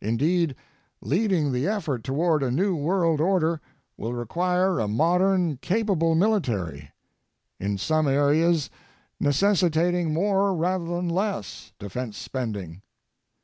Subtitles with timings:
[0.00, 0.54] Indeed,
[1.00, 3.60] leading the effort toward a new world order
[3.96, 6.92] will require a modern, capable military,
[7.58, 8.70] in some areas
[9.18, 12.82] necessitating more rather than less defense spending.